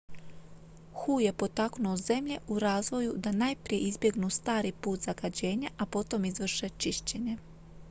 "hu 1.01 1.17
je 1.23 1.33
potaknuo 1.43 1.95
zemlje 1.97 2.37
u 2.47 2.59
razvoju 2.59 3.13
"da 3.17 3.31
najprije 3.31 3.79
izbjegnu 3.79 4.29
stari 4.29 4.71
put 4.81 4.99
zagađenja 4.99 5.69
a 5.77 5.85
potom 5.85 6.25
izvrše 6.25 6.69
čišćenje"". 6.77 7.37